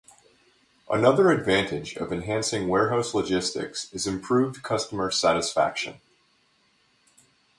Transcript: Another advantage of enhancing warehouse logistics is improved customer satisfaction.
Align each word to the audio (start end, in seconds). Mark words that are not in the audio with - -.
Another 0.89 1.29
advantage 1.29 1.95
of 1.95 2.11
enhancing 2.11 2.67
warehouse 2.67 3.13
logistics 3.13 3.87
is 3.93 4.07
improved 4.07 4.63
customer 4.63 5.11
satisfaction. 5.11 5.97